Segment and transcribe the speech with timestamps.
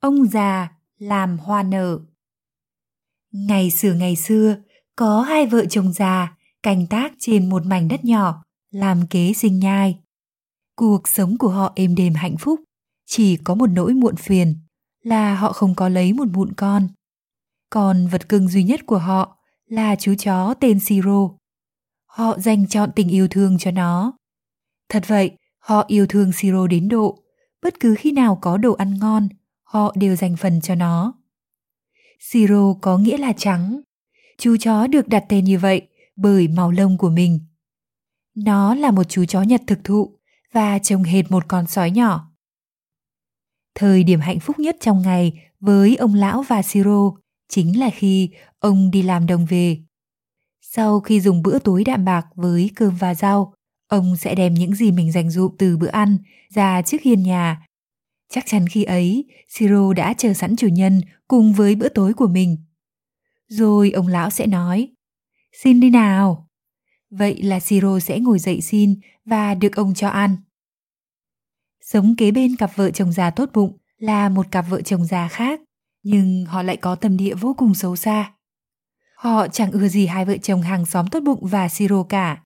[0.00, 1.98] Ông già làm hoa nở
[3.32, 4.56] Ngày xưa ngày xưa,
[4.96, 9.58] có hai vợ chồng già canh tác trên một mảnh đất nhỏ, làm kế sinh
[9.58, 9.98] nhai.
[10.76, 12.60] Cuộc sống của họ êm đềm hạnh phúc,
[13.06, 14.54] chỉ có một nỗi muộn phiền
[15.02, 16.88] là họ không có lấy một mụn con.
[17.70, 21.28] Còn vật cưng duy nhất của họ là chú chó tên Siro.
[22.06, 24.12] Họ dành chọn tình yêu thương cho nó.
[24.88, 27.22] Thật vậy, họ yêu thương Siro đến độ,
[27.62, 29.28] bất cứ khi nào có đồ ăn ngon,
[29.70, 31.14] họ đều dành phần cho nó.
[32.20, 33.80] Siro có nghĩa là trắng.
[34.38, 37.40] Chú chó được đặt tên như vậy bởi màu lông của mình.
[38.34, 40.18] Nó là một chú chó Nhật thực thụ
[40.52, 42.30] và trông hệt một con sói nhỏ.
[43.74, 47.12] Thời điểm hạnh phúc nhất trong ngày với ông lão và Siro
[47.48, 49.78] chính là khi ông đi làm đồng về.
[50.60, 53.54] Sau khi dùng bữa tối đạm bạc với cơm và rau,
[53.88, 56.18] ông sẽ đem những gì mình dành dụm từ bữa ăn
[56.54, 57.66] ra trước hiên nhà.
[58.30, 62.28] Chắc chắn khi ấy, Siro đã chờ sẵn chủ nhân cùng với bữa tối của
[62.28, 62.56] mình.
[63.48, 64.88] Rồi ông lão sẽ nói,
[65.52, 66.48] xin đi nào.
[67.10, 70.36] Vậy là Siro sẽ ngồi dậy xin và được ông cho ăn.
[71.80, 75.28] Sống kế bên cặp vợ chồng già tốt bụng là một cặp vợ chồng già
[75.28, 75.60] khác,
[76.02, 78.32] nhưng họ lại có tâm địa vô cùng xấu xa.
[79.16, 82.42] Họ chẳng ưa gì hai vợ chồng hàng xóm tốt bụng và Siro cả.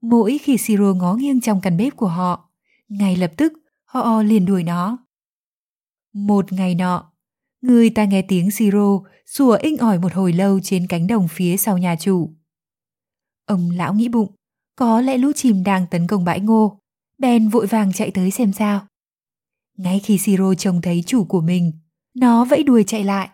[0.00, 2.50] Mỗi khi Siro ngó nghiêng trong căn bếp của họ,
[2.88, 3.52] ngay lập tức
[3.84, 4.98] họ liền đuổi nó.
[6.12, 7.12] Một ngày nọ,
[7.60, 11.56] người ta nghe tiếng Siro sủa inh ỏi một hồi lâu trên cánh đồng phía
[11.56, 12.30] sau nhà chủ.
[13.46, 14.34] Ông lão nghĩ bụng,
[14.76, 16.80] có lẽ lũ chim đang tấn công bãi ngô,
[17.18, 18.86] bèn vội vàng chạy tới xem sao.
[19.76, 21.72] Ngay khi Siro trông thấy chủ của mình,
[22.14, 23.28] nó vẫy đuôi chạy lại,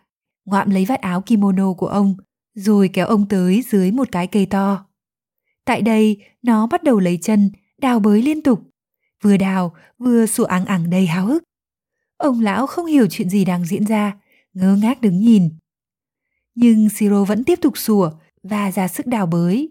[0.45, 2.17] ngoạm lấy vạt áo kimono của ông,
[2.55, 4.87] rồi kéo ông tới dưới một cái cây to.
[5.65, 8.63] Tại đây, nó bắt đầu lấy chân, đào bới liên tục,
[9.23, 11.43] vừa đào vừa sủa áng ẳng đầy háo hức.
[12.17, 14.17] Ông lão không hiểu chuyện gì đang diễn ra,
[14.53, 15.49] ngơ ngác đứng nhìn.
[16.55, 18.11] Nhưng Siro vẫn tiếp tục sủa
[18.43, 19.69] và ra sức đào bới.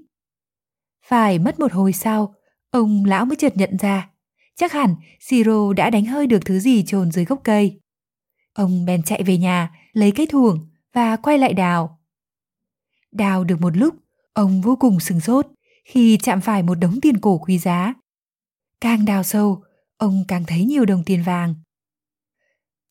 [1.06, 2.36] Phải mất một hồi sau,
[2.72, 4.10] ông lão mới chợt nhận ra,
[4.56, 7.80] chắc hẳn Siro đã đánh hơi được thứ gì trồn dưới gốc cây.
[8.54, 12.00] Ông bèn chạy về nhà, lấy cái thuồng và quay lại đào.
[13.12, 13.96] Đào được một lúc,
[14.34, 15.48] ông vô cùng sừng sốt
[15.86, 17.94] khi chạm phải một đống tiền cổ quý giá.
[18.82, 19.64] Càng đào sâu,
[19.98, 21.56] ông càng thấy nhiều đồng tiền vàng.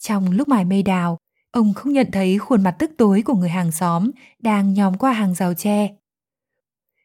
[0.05, 1.19] Trong lúc mải mây đào,
[1.51, 5.13] ông không nhận thấy khuôn mặt tức tối của người hàng xóm đang nhòm qua
[5.13, 5.95] hàng rào tre.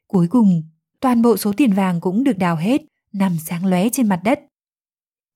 [0.07, 0.63] Cuối cùng,
[0.99, 2.81] toàn bộ số tiền vàng cũng được đào hết,
[3.13, 4.39] nằm sáng lóe trên mặt đất.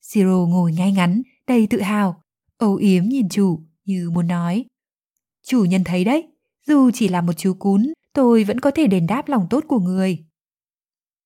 [0.01, 2.21] Siro ngồi ngay ngắn, đầy tự hào,
[2.57, 4.65] âu yếm nhìn chủ như muốn nói.
[5.45, 6.27] Chủ nhân thấy đấy,
[6.67, 9.79] dù chỉ là một chú cún, tôi vẫn có thể đền đáp lòng tốt của
[9.79, 10.25] người.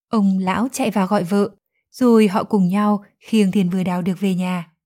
[0.08, 1.50] Ông lão chạy vào gọi vợ,
[1.90, 4.77] rồi họ cùng nhau khiêng tiền vừa đào được về nhà.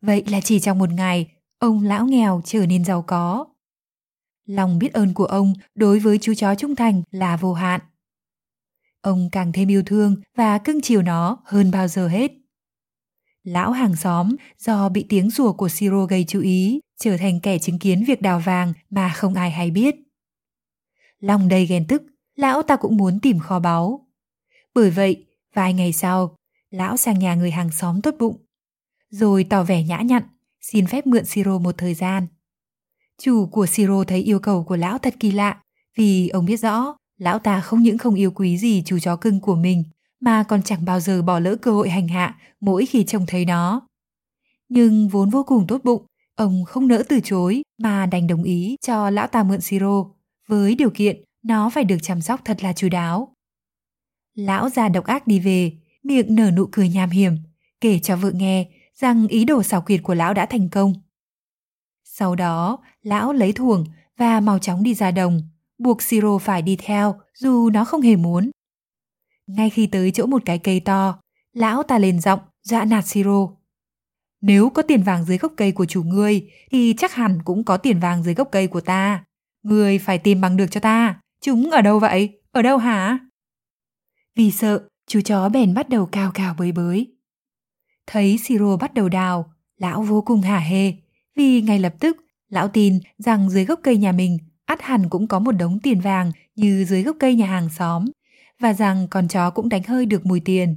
[0.00, 3.46] Vậy là chỉ trong một ngày, ông lão nghèo trở nên giàu có.
[4.46, 7.80] Lòng biết ơn của ông đối với chú chó trung thành là vô hạn.
[9.00, 12.32] Ông càng thêm yêu thương và cưng chiều nó hơn bao giờ hết.
[13.42, 17.58] Lão hàng xóm do bị tiếng rùa của Siro gây chú ý, trở thành kẻ
[17.58, 19.94] chứng kiến việc đào vàng mà không ai hay biết.
[21.20, 22.02] Lòng đầy ghen tức,
[22.36, 24.06] lão ta cũng muốn tìm kho báu.
[24.74, 26.36] Bởi vậy, vài ngày sau,
[26.70, 28.47] lão sang nhà người hàng xóm tốt bụng
[29.10, 30.22] rồi tỏ vẻ nhã nhặn,
[30.60, 32.26] xin phép mượn Siro một thời gian.
[33.22, 35.60] Chủ của Siro thấy yêu cầu của lão thật kỳ lạ,
[35.96, 39.40] vì ông biết rõ lão ta không những không yêu quý gì chú chó cưng
[39.40, 39.84] của mình,
[40.20, 43.44] mà còn chẳng bao giờ bỏ lỡ cơ hội hành hạ mỗi khi trông thấy
[43.44, 43.88] nó.
[44.68, 48.76] Nhưng vốn vô cùng tốt bụng, ông không nỡ từ chối mà đành đồng ý
[48.80, 50.04] cho lão ta mượn Siro,
[50.48, 53.34] với điều kiện nó phải được chăm sóc thật là chú đáo.
[54.34, 57.36] Lão già độc ác đi về, miệng nở nụ cười nham hiểm,
[57.80, 58.68] kể cho vợ nghe
[59.00, 60.92] rằng ý đồ xảo quyệt của lão đã thành công.
[62.04, 63.84] Sau đó, lão lấy thuồng
[64.16, 65.42] và mau chóng đi ra đồng,
[65.78, 68.50] buộc Siro phải đi theo dù nó không hề muốn.
[69.46, 71.20] Ngay khi tới chỗ một cái cây to,
[71.52, 73.48] lão ta lên giọng dọa nạt Siro.
[74.40, 77.76] Nếu có tiền vàng dưới gốc cây của chủ ngươi thì chắc hẳn cũng có
[77.76, 79.24] tiền vàng dưới gốc cây của ta.
[79.62, 81.20] Ngươi phải tìm bằng được cho ta.
[81.40, 82.40] Chúng ở đâu vậy?
[82.50, 83.18] Ở đâu hả?
[84.36, 87.17] Vì sợ, chú chó bèn bắt đầu cao cao bới bới.
[88.10, 90.94] Thấy Siro bắt đầu đào, lão vô cùng hả hê,
[91.36, 92.16] vì ngay lập tức
[92.48, 96.00] lão tin rằng dưới gốc cây nhà mình ắt hẳn cũng có một đống tiền
[96.00, 98.04] vàng như dưới gốc cây nhà hàng xóm,
[98.60, 100.76] và rằng con chó cũng đánh hơi được mùi tiền.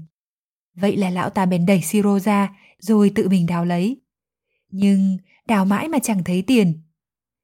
[0.76, 4.02] Vậy là lão ta bèn đẩy Siro ra, rồi tự mình đào lấy.
[4.70, 5.18] Nhưng
[5.48, 6.82] đào mãi mà chẳng thấy tiền.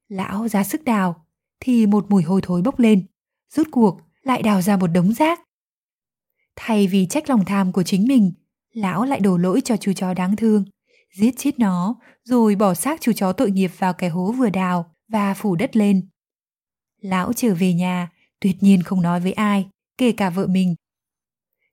[0.09, 1.25] Lão ra sức đào,
[1.59, 3.05] thì một mùi hôi thối bốc lên,
[3.49, 5.41] rút cuộc lại đào ra một đống rác.
[6.55, 8.31] Thay vì trách lòng tham của chính mình,
[8.77, 10.65] lão lại đổ lỗi cho chú chó đáng thương,
[11.13, 14.95] giết chết nó, rồi bỏ xác chú chó tội nghiệp vào cái hố vừa đào
[15.07, 16.09] và phủ đất lên.
[17.01, 18.09] Lão trở về nhà,
[18.39, 20.75] tuyệt nhiên không nói với ai, kể cả vợ mình.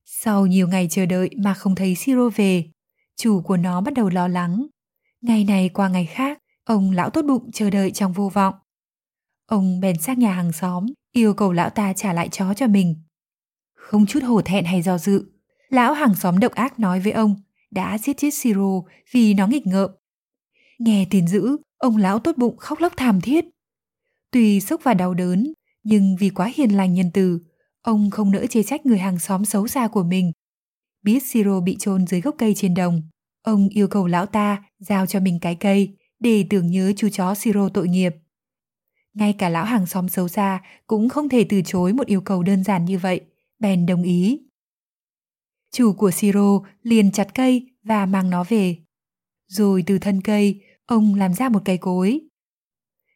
[0.04, 2.64] Sau nhiều ngày chờ đợi mà không thấy Siro về,
[3.16, 4.66] chủ của nó bắt đầu lo lắng.
[5.20, 8.54] Ngày này qua ngày khác, ông lão tốt bụng chờ đợi trong vô vọng.
[9.46, 13.02] Ông bèn sang nhà hàng xóm, yêu cầu lão ta trả lại chó cho mình.
[13.74, 15.33] Không chút hổ thẹn hay do dự,
[15.74, 17.36] lão hàng xóm độc ác nói với ông
[17.70, 18.82] đã giết chết Siro
[19.12, 19.90] vì nó nghịch ngợm.
[20.78, 23.44] Nghe tin dữ, ông lão tốt bụng khóc lóc thảm thiết.
[24.30, 27.40] Tuy sốc và đau đớn, nhưng vì quá hiền lành nhân từ,
[27.82, 30.32] ông không nỡ chê trách người hàng xóm xấu xa của mình.
[31.02, 33.02] Biết Siro bị chôn dưới gốc cây trên đồng,
[33.42, 37.34] ông yêu cầu lão ta giao cho mình cái cây để tưởng nhớ chú chó
[37.34, 38.14] Siro tội nghiệp.
[39.14, 42.42] Ngay cả lão hàng xóm xấu xa cũng không thể từ chối một yêu cầu
[42.42, 43.20] đơn giản như vậy,
[43.58, 44.40] bèn đồng ý.
[45.74, 48.76] Chủ của Siro liền chặt cây và mang nó về.
[49.46, 52.20] Rồi từ thân cây, ông làm ra một cây cối.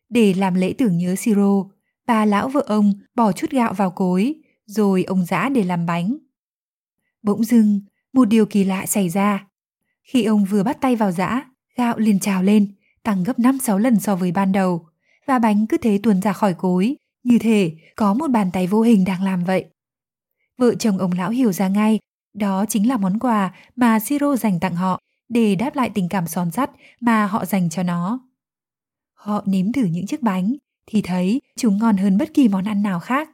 [0.09, 1.65] Để làm lễ tưởng nhớ Siro,
[2.07, 4.35] bà lão vợ ông bỏ chút gạo vào cối,
[4.67, 6.19] rồi ông giã để làm bánh.
[7.23, 7.81] Bỗng dưng,
[8.13, 9.47] một điều kỳ lạ xảy ra.
[10.03, 11.45] Khi ông vừa bắt tay vào giã,
[11.77, 12.73] gạo liền trào lên,
[13.03, 14.87] tăng gấp 5-6 lần so với ban đầu,
[15.27, 18.83] và bánh cứ thế tuôn ra khỏi cối, như thể có một bàn tay vô
[18.83, 19.65] hình đang làm vậy.
[20.57, 21.99] Vợ chồng ông lão hiểu ra ngay,
[22.39, 26.27] đó chính là món quà mà Siro dành tặng họ để đáp lại tình cảm
[26.27, 26.71] son sắt
[27.01, 28.21] mà họ dành cho nó.
[29.15, 30.55] Họ nếm thử những chiếc bánh
[30.87, 33.31] thì thấy chúng ngon hơn bất kỳ món ăn nào khác.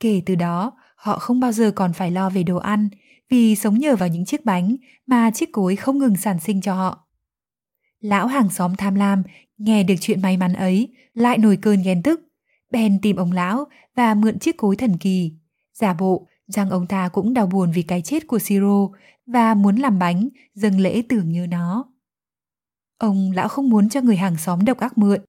[0.00, 2.88] Kể từ đó, họ không bao giờ còn phải lo về đồ ăn
[3.30, 4.76] vì sống nhờ vào những chiếc bánh
[5.06, 7.06] mà chiếc cối không ngừng sản sinh cho họ.
[8.00, 9.22] Lão hàng xóm tham lam
[9.58, 12.20] nghe được chuyện may mắn ấy lại nổi cơn ghen tức,
[12.70, 13.64] bèn tìm ông lão
[13.94, 15.32] và mượn chiếc cối thần kỳ,
[15.72, 18.88] giả bộ rằng ông ta cũng đau buồn vì cái chết của Siro
[19.26, 21.84] và muốn làm bánh dâng lễ tưởng nhớ nó.
[22.98, 25.20] Ông lão không muốn cho người hàng xóm độc ác mượn,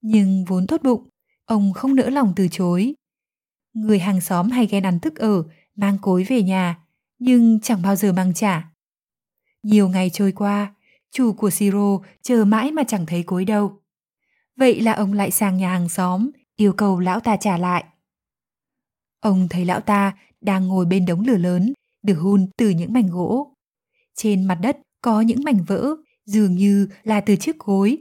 [0.00, 1.08] nhưng vốn tốt bụng,
[1.44, 2.94] ông không nỡ lòng từ chối.
[3.74, 5.44] Người hàng xóm hay ghen ăn thức ở,
[5.74, 6.78] mang cối về nhà,
[7.18, 8.70] nhưng chẳng bao giờ mang trả.
[9.62, 10.74] Nhiều ngày trôi qua,
[11.10, 13.80] chủ của Siro chờ mãi mà chẳng thấy cối đâu.
[14.56, 17.84] Vậy là ông lại sang nhà hàng xóm, yêu cầu lão ta trả lại.
[19.20, 20.12] Ông thấy lão ta
[20.42, 21.72] đang ngồi bên đống lửa lớn,
[22.02, 23.54] được hun từ những mảnh gỗ.
[24.14, 27.98] Trên mặt đất có những mảnh vỡ, dường như là từ chiếc gối.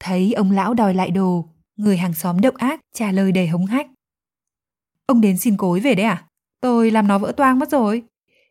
[0.00, 3.66] Thấy ông lão đòi lại đồ, người hàng xóm độc ác trả lời đầy hống
[3.66, 3.86] hách.
[5.06, 6.28] Ông đến xin cối về đấy à?
[6.60, 8.02] Tôi làm nó vỡ toang mất rồi.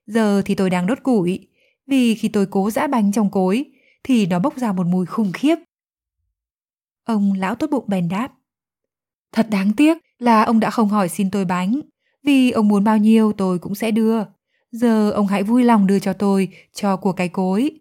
[0.05, 1.47] Giờ thì tôi đang đốt củi,
[1.87, 3.65] vì khi tôi cố giã bánh trong cối
[4.03, 5.55] thì nó bốc ra một mùi khủng khiếp.
[7.03, 8.33] Ông lão tốt bụng bèn đáp.
[9.31, 11.81] Thật đáng tiếc là ông đã không hỏi xin tôi bánh,
[12.25, 14.23] vì ông muốn bao nhiêu tôi cũng sẽ đưa.
[14.71, 17.71] Giờ ông hãy vui lòng đưa cho tôi cho của cái cối.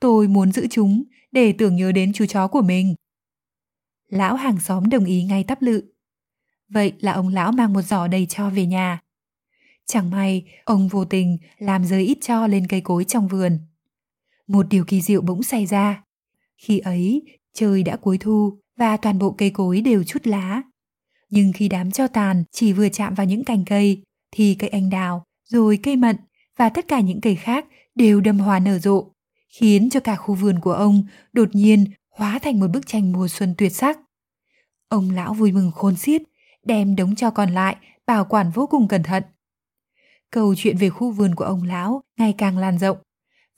[0.00, 1.02] Tôi muốn giữ chúng
[1.32, 2.94] để tưởng nhớ đến chú chó của mình.
[4.08, 5.82] Lão hàng xóm đồng ý ngay tắp lự.
[6.68, 9.00] Vậy là ông lão mang một giỏ đầy cho về nhà.
[9.86, 13.58] Chẳng may, ông vô tình làm rơi ít cho lên cây cối trong vườn.
[14.46, 16.04] Một điều kỳ diệu bỗng xảy ra.
[16.56, 17.22] Khi ấy,
[17.54, 20.62] trời đã cuối thu và toàn bộ cây cối đều chút lá.
[21.30, 24.90] Nhưng khi đám cho tàn chỉ vừa chạm vào những cành cây, thì cây anh
[24.90, 26.16] đào, rồi cây mận
[26.56, 29.10] và tất cả những cây khác đều đâm hoa nở rộ,
[29.48, 31.02] khiến cho cả khu vườn của ông
[31.32, 33.98] đột nhiên hóa thành một bức tranh mùa xuân tuyệt sắc.
[34.88, 36.22] Ông lão vui mừng khôn xiết,
[36.64, 39.22] đem đống cho còn lại bảo quản vô cùng cẩn thận.
[40.30, 42.98] Câu chuyện về khu vườn của ông lão ngày càng lan rộng.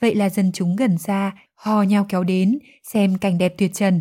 [0.01, 4.01] Vậy là dân chúng gần xa hò nhau kéo đến xem cảnh đẹp tuyệt trần.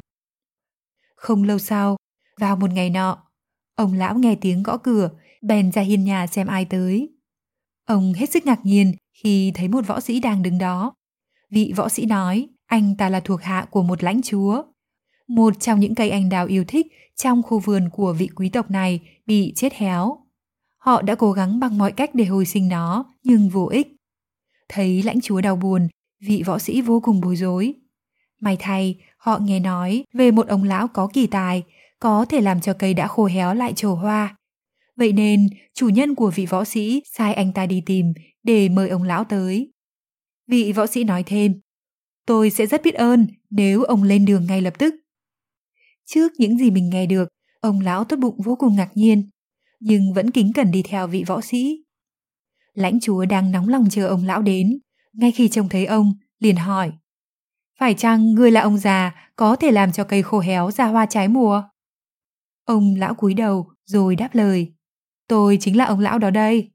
[1.16, 1.98] Không lâu sau,
[2.38, 3.29] vào một ngày nọ,
[3.80, 5.10] ông lão nghe tiếng gõ cửa,
[5.42, 7.10] bèn ra hiên nhà xem ai tới.
[7.86, 8.94] Ông hết sức ngạc nhiên
[9.24, 10.94] khi thấy một võ sĩ đang đứng đó.
[11.50, 14.64] Vị võ sĩ nói anh ta là thuộc hạ của một lãnh chúa.
[15.28, 18.72] Một trong những cây anh đào yêu thích trong khu vườn của vị quý tộc
[18.72, 20.18] này bị chết héo.
[20.78, 23.96] Họ đã cố gắng bằng mọi cách để hồi sinh nó, nhưng vô ích.
[24.70, 25.88] Thấy lãnh chúa đau buồn,
[26.22, 27.74] vị võ sĩ vô cùng bối rối.
[28.42, 31.64] May thay, họ nghe nói về một ông lão có kỳ tài,
[32.00, 34.36] có thể làm cho cây đã khô héo lại trổ hoa.
[34.96, 38.14] Vậy nên, chủ nhân của vị võ sĩ sai anh ta đi tìm
[38.44, 39.72] để mời ông lão tới.
[40.48, 41.60] Vị võ sĩ nói thêm,
[42.26, 44.96] tôi sẽ rất biết ơn nếu ông lên đường ngay lập tức.
[46.06, 47.30] Trước những gì mình nghe được,
[47.62, 49.30] ông lão tốt bụng vô cùng ngạc nhiên,
[49.80, 51.84] nhưng vẫn kính cẩn đi theo vị võ sĩ.
[52.74, 54.80] Lãnh chúa đang nóng lòng chờ ông lão đến,
[55.14, 56.92] ngay khi trông thấy ông, liền hỏi.
[57.80, 61.06] Phải chăng người là ông già có thể làm cho cây khô héo ra hoa
[61.06, 61.64] trái mùa?
[62.70, 64.74] Ông lão cúi đầu rồi đáp lời.
[65.28, 66.72] Tôi chính là ông lão đó đây.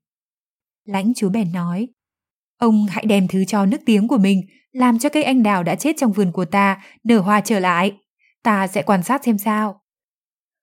[0.85, 1.89] Lãnh chúa bèn nói.
[2.59, 4.41] Ông hãy đem thứ cho nước tiếng của mình
[4.73, 7.97] làm cho cây anh đào đã chết trong vườn của ta nở hoa trở lại.
[8.43, 9.81] Ta sẽ quan sát xem sao.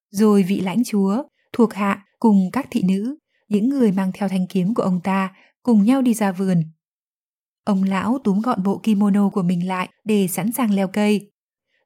[0.10, 1.24] Rồi vị lãnh chúa,
[1.54, 5.34] thuộc hạ cùng các thị nữ, những người mang theo thanh kiếm của ông ta
[5.64, 6.64] cùng nhau đi ra vườn.
[7.66, 11.32] Ông lão túm gọn bộ kimono của mình lại để sẵn sàng leo cây.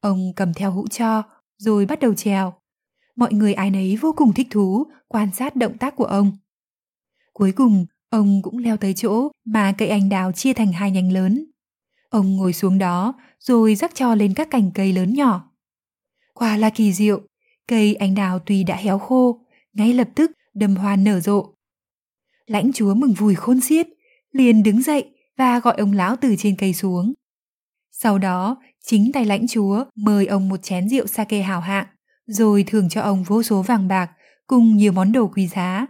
[0.02, 1.24] Ông cầm theo hũ cho,
[1.58, 2.54] rồi bắt đầu trèo.
[3.16, 6.32] Mọi người ai nấy vô cùng thích thú quan sát động tác của ông.
[7.34, 11.12] Cuối cùng, ông cũng leo tới chỗ mà cây anh đào chia thành hai nhánh
[11.12, 11.46] lớn.
[12.10, 15.52] Ông ngồi xuống đó rồi rắc cho lên các cành cây lớn nhỏ.
[16.34, 17.22] Quả là kỳ diệu,
[17.68, 21.54] cây anh đào tuy đã héo khô, ngay lập tức đầm hoa nở rộ.
[22.46, 23.88] Lãnh chúa mừng vui khôn xiết,
[24.32, 25.06] liền đứng dậy
[25.38, 27.14] và gọi ông lão từ trên cây xuống.
[27.92, 31.88] Sau đó, chính tay lãnh chúa mời ông một chén rượu sake hào hạng,
[32.28, 34.12] rồi thưởng cho ông vô số vàng bạc
[34.48, 35.88] cùng nhiều món đồ quý giá.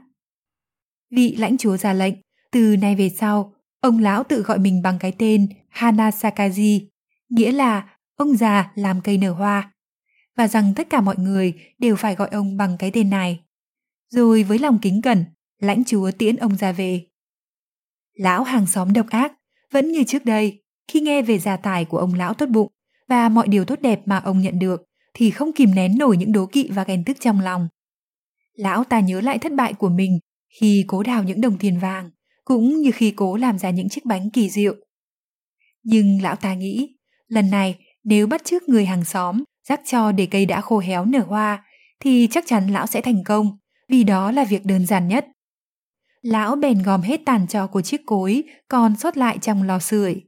[1.11, 2.13] Vị lãnh chúa ra lệnh,
[2.51, 6.87] từ nay về sau, ông lão tự gọi mình bằng cái tên Hanasakaji
[7.29, 9.73] nghĩa là ông già làm cây nở hoa,
[10.37, 13.39] và rằng tất cả mọi người đều phải gọi ông bằng cái tên này.
[14.09, 15.25] Rồi với lòng kính cẩn,
[15.59, 17.05] lãnh chúa tiễn ông ra về.
[18.13, 19.33] Lão hàng xóm độc ác,
[19.71, 22.71] vẫn như trước đây, khi nghe về gia tài của ông lão tốt bụng
[23.07, 24.83] và mọi điều tốt đẹp mà ông nhận được,
[25.15, 27.67] thì không kìm nén nổi những đố kỵ và ghen tức trong lòng.
[28.55, 30.19] Lão ta nhớ lại thất bại của mình
[30.60, 32.10] khi cố đào những đồng tiền vàng,
[32.43, 34.75] cũng như khi cố làm ra những chiếc bánh kỳ diệu.
[35.84, 36.95] Nhưng lão ta nghĩ,
[37.27, 41.05] lần này nếu bắt chước người hàng xóm rắc cho để cây đã khô héo
[41.05, 41.63] nở hoa,
[42.00, 43.57] thì chắc chắn lão sẽ thành công,
[43.89, 45.27] vì đó là việc đơn giản nhất.
[46.22, 50.22] Lão bèn gom hết tàn trò của chiếc cối còn sót lại trong lò sưởi,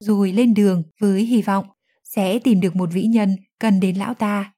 [0.00, 1.64] rồi lên đường với hy vọng
[2.14, 4.52] sẽ tìm được một vĩ nhân cần đến lão ta.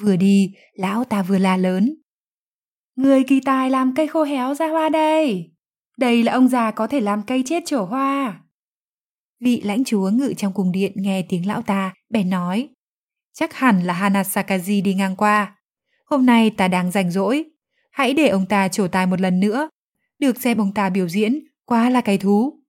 [0.00, 1.94] Vừa đi, lão ta vừa la lớn.
[2.96, 5.52] Người kỳ tài làm cây khô héo ra hoa đây.
[5.98, 8.40] Đây là ông già có thể làm cây chết trổ hoa.
[9.40, 12.68] Vị lãnh chúa ngự trong cung điện nghe tiếng lão ta, bèn nói.
[13.32, 15.56] Chắc hẳn là Hanasakaji đi ngang qua.
[16.06, 17.44] Hôm nay ta đang rảnh rỗi.
[17.90, 19.68] Hãy để ông ta trổ tài một lần nữa.
[20.18, 22.62] Được xem ông ta biểu diễn, quá là cái thú.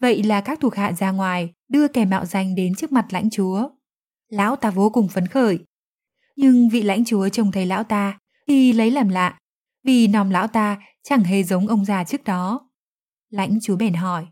[0.00, 3.30] Vậy là các thuộc hạ ra ngoài, đưa kẻ mạo danh đến trước mặt lãnh
[3.30, 3.68] chúa.
[4.28, 5.58] Lão ta vô cùng phấn khởi.
[6.36, 9.38] Nhưng vị lãnh chúa trông thấy lão ta thì lấy làm lạ,
[9.84, 12.70] vì nòng lão ta chẳng hề giống ông già trước đó.
[13.30, 14.26] Lãnh chúa bèn hỏi.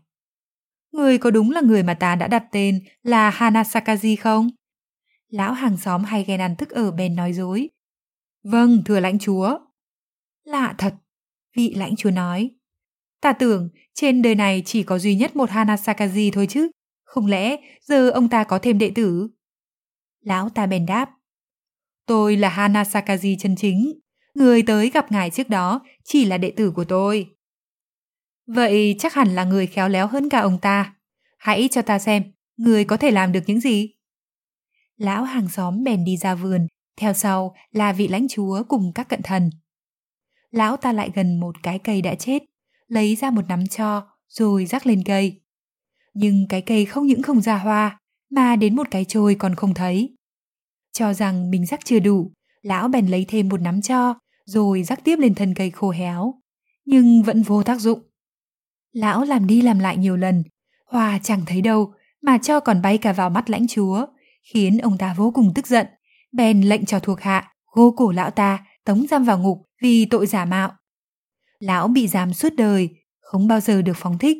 [0.91, 4.49] Người có đúng là người mà ta đã đặt tên là Hanasakaji không?
[5.29, 7.69] Lão hàng xóm hay ghen ăn thức ở bèn nói dối.
[8.43, 9.59] Vâng, thưa lãnh chúa.
[10.43, 10.95] Lạ thật,
[11.55, 12.51] vị lãnh chúa nói.
[13.21, 16.69] Ta tưởng trên đời này chỉ có duy nhất một Hanasakaji thôi chứ.
[17.13, 19.29] Không lẽ giờ ông ta có thêm đệ tử?
[20.21, 21.09] Lão ta bèn đáp.
[22.05, 23.93] Tôi là Hanasakaji chân chính.
[24.35, 27.35] Người tới gặp ngài trước đó chỉ là đệ tử của tôi.
[28.47, 30.95] Vậy chắc hẳn là người khéo léo hơn cả ông ta.
[31.37, 32.23] Hãy cho ta xem,
[32.57, 33.93] người có thể làm được những gì?
[34.97, 36.67] Lão hàng xóm bèn đi ra vườn,
[36.97, 39.49] theo sau là vị lãnh chúa cùng các cận thần.
[40.51, 42.43] Lão ta lại gần một cái cây đã chết,
[42.87, 45.42] lấy ra một nắm cho, rồi rắc lên cây.
[46.13, 47.99] Nhưng cái cây không những không ra hoa,
[48.31, 50.15] mà đến một cái trôi còn không thấy.
[50.93, 54.13] Cho rằng mình rắc chưa đủ, lão bèn lấy thêm một nắm cho,
[54.45, 56.33] rồi rắc tiếp lên thân cây khô héo.
[56.85, 57.99] Nhưng vẫn vô tác dụng.
[58.91, 60.43] Lão làm đi làm lại nhiều lần,
[60.85, 64.05] hoa chẳng thấy đâu, mà cho còn bay cả vào mắt lãnh chúa,
[64.53, 65.87] khiến ông ta vô cùng tức giận,
[66.31, 70.27] bèn lệnh cho thuộc hạ gô cổ lão ta tống giam vào ngục vì tội
[70.27, 70.71] giả mạo.
[71.59, 72.89] Lão bị giam suốt đời,
[73.19, 74.37] không bao giờ được phóng thích.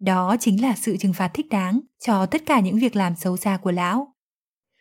[0.00, 3.36] Đó chính là sự trừng phạt thích đáng cho tất cả những việc làm xấu
[3.36, 4.14] xa của lão.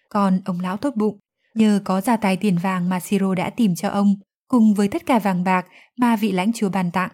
[0.09, 1.19] Còn ông lão tốt bụng,
[1.55, 4.15] nhờ có gia tài tiền vàng mà Siro đã tìm cho ông,
[4.47, 5.65] cùng với tất cả vàng bạc
[5.97, 7.11] mà vị lãnh chúa ban tặng,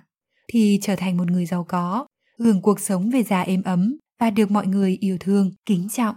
[0.47, 2.07] thì trở thành một người giàu có,
[2.39, 6.15] hưởng cuộc sống về già êm ấm và được mọi người yêu thương, kính trọng.